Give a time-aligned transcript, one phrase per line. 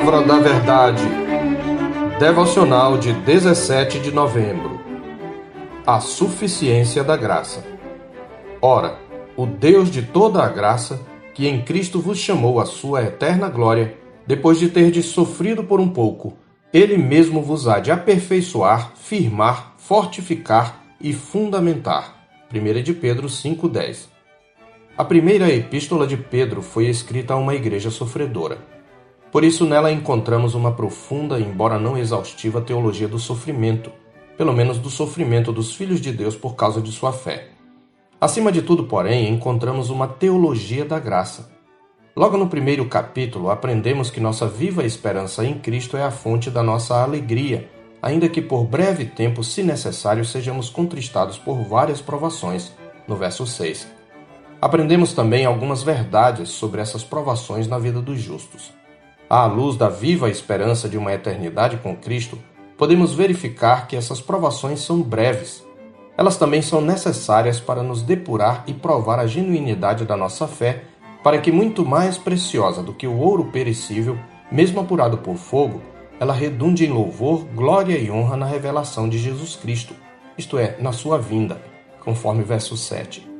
[0.00, 1.02] Palavra da Verdade.
[2.18, 4.80] Devocional de 17 de novembro.
[5.86, 7.62] A suficiência da graça.
[8.62, 8.98] Ora,
[9.36, 11.00] o Deus de toda a graça,
[11.34, 13.94] que em Cristo vos chamou à sua eterna glória,
[14.26, 16.32] depois de terdes sofrido por um pouco,
[16.72, 22.26] ele mesmo vos há de aperfeiçoar, firmar, fortificar e fundamentar.
[22.52, 24.08] 1 de Pedro 5:10.
[24.96, 28.69] A primeira epístola de Pedro foi escrita a uma igreja sofredora.
[29.32, 33.92] Por isso, nela encontramos uma profunda, embora não exaustiva, teologia do sofrimento,
[34.36, 37.48] pelo menos do sofrimento dos filhos de Deus por causa de sua fé.
[38.20, 41.50] Acima de tudo, porém, encontramos uma teologia da graça.
[42.16, 46.62] Logo no primeiro capítulo, aprendemos que nossa viva esperança em Cristo é a fonte da
[46.62, 47.70] nossa alegria,
[48.02, 52.72] ainda que por breve tempo, se necessário, sejamos contristados por várias provações,
[53.06, 53.86] no verso 6.
[54.60, 58.79] Aprendemos também algumas verdades sobre essas provações na vida dos justos.
[59.32, 62.36] À luz da viva esperança de uma eternidade com Cristo,
[62.76, 65.64] podemos verificar que essas provações são breves.
[66.18, 70.82] Elas também são necessárias para nos depurar e provar a genuinidade da nossa fé,
[71.22, 74.18] para que, muito mais preciosa do que o ouro perecível,
[74.50, 75.80] mesmo apurado por fogo,
[76.18, 79.94] ela redunde em louvor, glória e honra na revelação de Jesus Cristo,
[80.36, 81.62] isto é, na sua vinda,
[82.00, 83.30] conforme verso 7.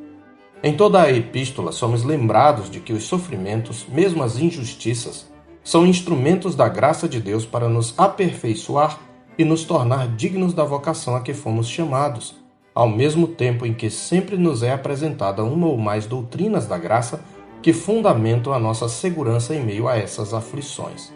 [0.63, 5.29] Em toda a epístola somos lembrados de que os sofrimentos, mesmo as injustiças,
[5.63, 8.99] são instrumentos da graça de Deus para nos aperfeiçoar
[9.37, 12.35] e nos tornar dignos da vocação a que fomos chamados,
[12.73, 17.23] ao mesmo tempo em que sempre nos é apresentada uma ou mais doutrinas da graça
[17.61, 21.13] que fundamentam a nossa segurança em meio a essas aflições.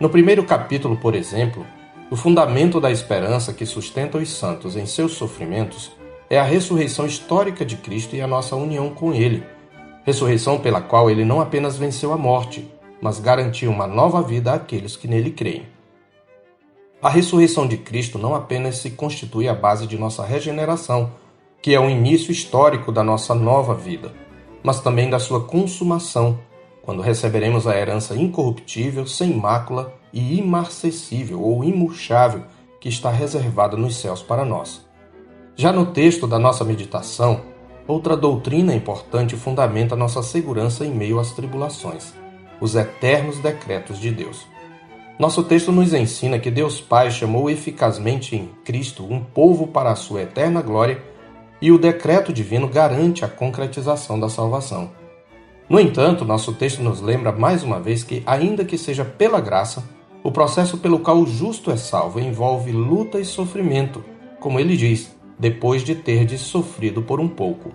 [0.00, 1.66] No primeiro capítulo, por exemplo,
[2.10, 5.92] o fundamento da esperança que sustenta os santos em seus sofrimentos
[6.30, 9.42] é a ressurreição histórica de Cristo e a nossa união com Ele,
[10.04, 12.70] ressurreição pela qual ele não apenas venceu a morte,
[13.04, 15.66] mas garantiu uma nova vida àqueles que nele creem.
[17.02, 21.12] A ressurreição de Cristo não apenas se constitui a base de nossa regeneração,
[21.60, 24.10] que é o início histórico da nossa nova vida,
[24.62, 26.38] mas também da sua consumação,
[26.80, 32.44] quando receberemos a herança incorruptível, sem mácula e imarcessível ou imurchável
[32.80, 34.80] que está reservada nos céus para nós.
[35.54, 37.42] Já no texto da nossa meditação,
[37.86, 42.23] outra doutrina importante fundamenta nossa segurança em meio às tribulações
[42.64, 44.46] os eternos decretos de Deus.
[45.18, 49.94] Nosso texto nos ensina que Deus Pai chamou eficazmente em Cristo um povo para a
[49.94, 51.02] sua eterna glória
[51.60, 54.90] e o decreto divino garante a concretização da salvação.
[55.68, 59.84] No entanto, nosso texto nos lembra mais uma vez que, ainda que seja pela graça,
[60.22, 64.02] o processo pelo qual o justo é salvo envolve luta e sofrimento,
[64.40, 67.72] como ele diz, depois de terdes sofrido por um pouco.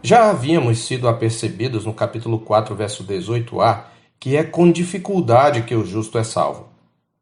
[0.00, 3.91] Já havíamos sido apercebidos no capítulo 4, verso 18a,
[4.22, 6.68] que é com dificuldade que o justo é salvo.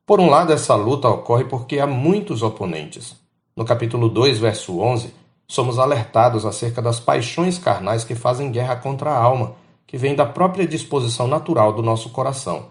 [0.05, 3.17] Por um lado, essa luta ocorre porque há muitos oponentes.
[3.57, 5.15] No capítulo 2, verso 11,
[5.49, 9.55] somos alertados acerca das paixões carnais que fazem guerra contra a alma,
[9.87, 12.67] que vem da própria disposição natural do nosso coração.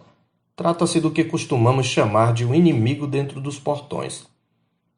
[0.55, 4.27] Trata-se do que costumamos chamar de um inimigo dentro dos portões.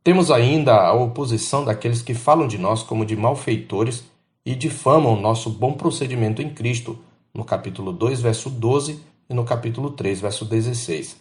[0.03, 4.03] Temos ainda a oposição daqueles que falam de nós como de malfeitores
[4.45, 6.99] e difamam nosso bom procedimento em Cristo,
[7.33, 11.15] no capítulo 2, verso 12 e no capítulo 3, verso 16.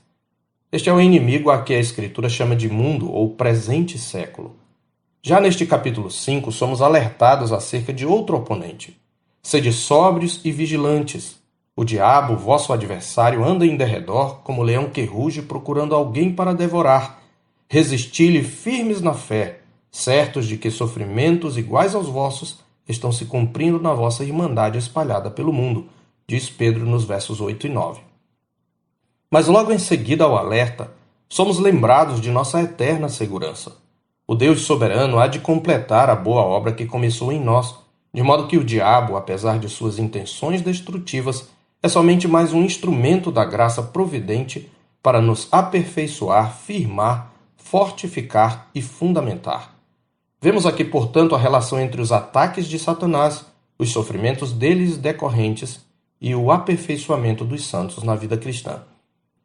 [0.73, 4.57] Este é o inimigo a que a Escritura chama de mundo ou presente século.
[5.23, 9.01] Já neste capítulo 5, somos alertados acerca de outro oponente.
[9.43, 11.39] Sede sóbrios e vigilantes.
[11.77, 17.23] O diabo, vosso adversário, anda em derredor como leão que ruge procurando alguém para devorar.
[17.69, 19.61] Resisti-lhe firmes na fé,
[19.91, 25.53] certos de que sofrimentos iguais aos vossos estão se cumprindo na vossa irmandade espalhada pelo
[25.53, 25.87] mundo
[26.31, 28.03] diz Pedro nos versos 8 e 9.
[29.29, 30.93] Mas logo em seguida ao alerta,
[31.29, 33.77] somos lembrados de nossa eterna segurança.
[34.29, 37.75] O Deus soberano há de completar a boa obra que começou em nós,
[38.15, 41.49] de modo que o diabo, apesar de suas intenções destrutivas,
[41.83, 44.71] é somente mais um instrumento da graça providente
[45.03, 49.75] para nos aperfeiçoar, firmar, fortificar e fundamentar.
[50.41, 53.45] Vemos aqui, portanto, a relação entre os ataques de Satanás,
[53.77, 55.90] os sofrimentos deles decorrentes
[56.21, 58.83] e o aperfeiçoamento dos santos na vida cristã.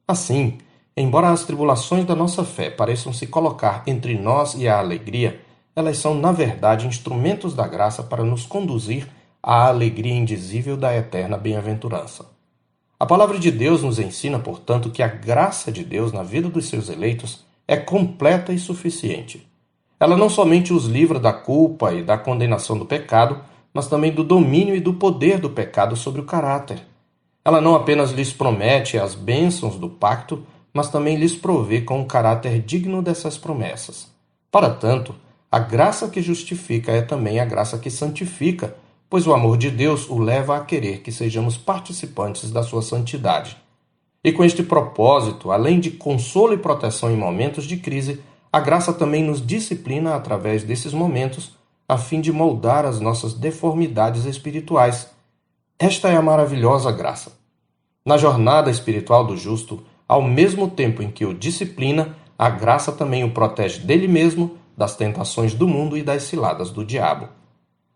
[0.07, 0.57] Assim,
[0.95, 5.41] embora as tribulações da nossa fé pareçam se colocar entre nós e a alegria,
[5.75, 9.07] elas são, na verdade, instrumentos da graça para nos conduzir
[9.41, 12.25] à alegria indizível da eterna bem-aventurança.
[12.97, 16.67] A palavra de Deus nos ensina, portanto, que a graça de Deus na vida dos
[16.67, 19.45] seus eleitos é completa e suficiente.
[19.99, 23.41] Ela não somente os livra da culpa e da condenação do pecado,
[23.75, 26.81] mas também do domínio e do poder do pecado sobre o caráter.
[27.43, 30.43] Ela não apenas lhes promete as bênçãos do pacto,
[30.73, 34.07] mas também lhes provê com o caráter digno dessas promessas.
[34.49, 35.13] Para tanto,
[35.51, 38.73] a graça que justifica é também a graça que santifica,
[39.09, 43.57] pois o amor de Deus o leva a querer que sejamos participantes da sua santidade.
[44.23, 48.93] E com este propósito, além de consolo e proteção em momentos de crise, a graça
[48.93, 51.54] também nos disciplina através desses momentos,
[51.87, 55.09] a fim de moldar as nossas deformidades espirituais.
[55.77, 57.33] Esta é a maravilhosa graça.
[58.05, 63.23] Na jornada espiritual do justo, ao mesmo tempo em que o disciplina, a graça também
[63.23, 67.29] o protege dele mesmo, das tentações do mundo e das ciladas do diabo.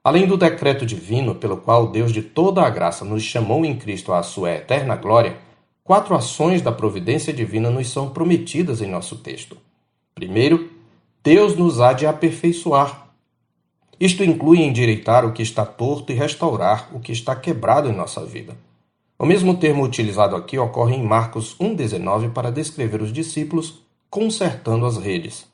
[0.04, 4.14] Além do decreto divino pelo qual Deus de toda a graça nos chamou em Cristo
[4.14, 5.38] à sua eterna glória,
[5.84, 9.58] quatro ações da providência divina nos são prometidas em nosso texto.
[10.16, 10.70] Primeiro,
[11.24, 13.09] Deus nos há de aperfeiçoar.
[14.00, 18.26] Isto inclui endireitar o que está torto e restaurar o que está quebrado em nossa
[18.26, 18.56] vida.
[19.18, 24.96] O mesmo termo utilizado aqui ocorre em Marcos 1,19 para descrever os discípulos consertando as
[24.96, 25.46] redes.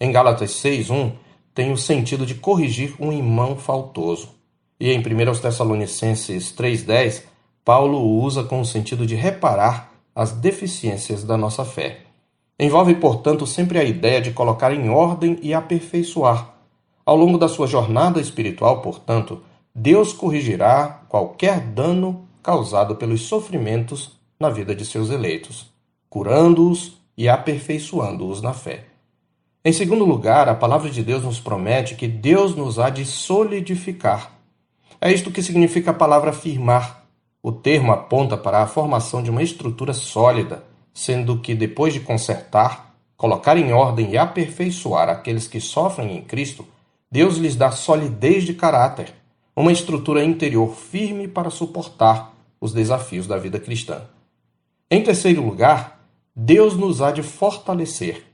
[0.00, 1.14] Em Gálatas 6,1
[1.52, 4.28] tem o sentido de corrigir um irmão faltoso.
[4.78, 5.02] E em 1
[5.40, 7.24] Tessalonicenses 3,10,
[7.64, 12.02] Paulo o usa com o sentido de reparar as deficiências da nossa fé.
[12.56, 16.57] Envolve, portanto, sempre a ideia de colocar em ordem e aperfeiçoar.
[17.08, 19.40] Ao longo da sua jornada espiritual, portanto,
[19.74, 25.72] Deus corrigirá qualquer dano causado pelos sofrimentos na vida de seus eleitos,
[26.10, 28.84] curando-os e aperfeiçoando-os na fé.
[29.64, 34.30] Em segundo lugar, a palavra de Deus nos promete que Deus nos há de solidificar.
[35.00, 37.04] É isto que significa a palavra firmar.
[37.42, 40.62] O termo aponta para a formação de uma estrutura sólida,
[40.92, 46.66] sendo que depois de consertar, colocar em ordem e aperfeiçoar aqueles que sofrem em Cristo,
[47.10, 49.14] Deus lhes dá solidez de caráter,
[49.56, 54.02] uma estrutura interior firme para suportar os desafios da vida cristã.
[54.90, 56.00] Em terceiro lugar,
[56.36, 58.24] Deus nos há de fortalecer.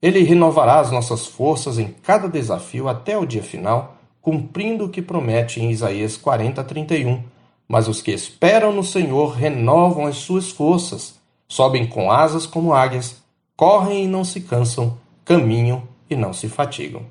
[0.00, 5.02] Ele renovará as nossas forças em cada desafio até o dia final, cumprindo o que
[5.02, 7.22] promete em Isaías 40, 31.
[7.66, 11.18] Mas os que esperam no Senhor renovam as suas forças,
[11.48, 13.22] sobem com asas como águias,
[13.56, 17.02] correm e não se cansam, caminham e não se fatigam.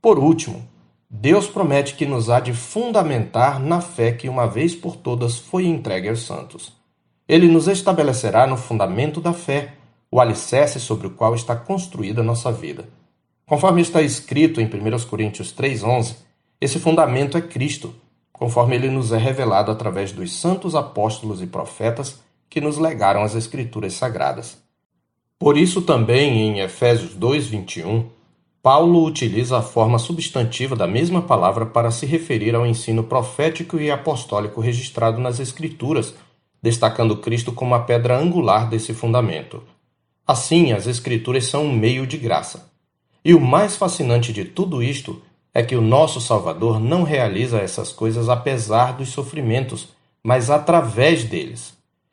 [0.00, 0.68] Por último,
[1.10, 5.66] Deus promete que nos há de fundamentar na fé que uma vez por todas foi
[5.66, 6.72] entregue aos santos.
[7.26, 9.74] Ele nos estabelecerá no fundamento da fé,
[10.10, 12.88] o alicerce sobre o qual está construída a nossa vida.
[13.44, 16.16] Conforme está escrito em 1 Coríntios 3,11,
[16.60, 17.94] esse fundamento é Cristo,
[18.32, 23.34] conforme ele nos é revelado através dos santos apóstolos e profetas que nos legaram as
[23.34, 24.58] Escrituras Sagradas.
[25.38, 28.06] Por isso, também em Efésios 2,21,
[28.68, 33.90] Paulo utiliza a forma substantiva da mesma palavra para se referir ao ensino profético e
[33.90, 36.14] apostólico registrado nas Escrituras,
[36.62, 39.62] destacando Cristo como a pedra angular desse fundamento.
[40.26, 42.70] Assim, as Escrituras são um meio de graça.
[43.24, 45.22] E o mais fascinante de tudo isto
[45.54, 49.88] é que o nosso Salvador não realiza essas coisas apesar dos sofrimentos,
[50.22, 51.72] mas através deles.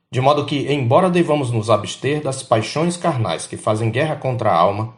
[0.09, 4.57] De modo que, embora devamos nos abster das paixões carnais que fazem guerra contra a
[4.57, 4.93] alma,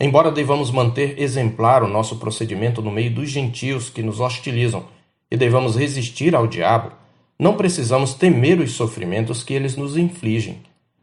[0.00, 4.84] Embora devamos manter exemplar o nosso procedimento no meio dos gentios que nos hostilizam
[5.28, 6.92] e devamos resistir ao diabo,
[7.36, 10.62] não precisamos temer os sofrimentos que eles nos infligem,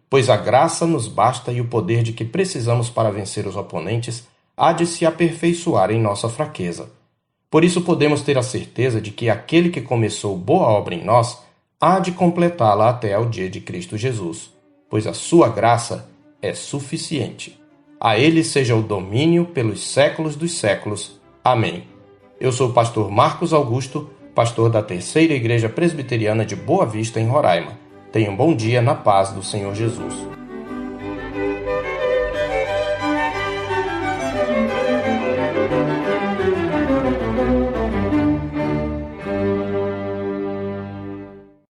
[0.09, 4.25] pois a graça nos basta e o poder de que precisamos para vencer os oponentes
[4.55, 6.89] há de se aperfeiçoar em nossa fraqueza.
[7.51, 11.37] Por isso podemos ter a certeza de que aquele que começou boa obra em nós
[11.81, 14.51] há de completá-la até ao dia de Cristo Jesus,
[14.89, 16.09] pois a sua graça
[16.41, 17.64] é suficiente.
[17.99, 21.19] A ele seja o domínio pelos séculos dos séculos.
[21.43, 21.87] Amém.
[22.39, 27.27] Eu sou o pastor Marcos Augusto, pastor da Terceira Igreja Presbiteriana de Boa Vista, em
[27.27, 27.79] Roraima.
[28.11, 30.13] Tenha um bom dia na paz do Senhor Jesus.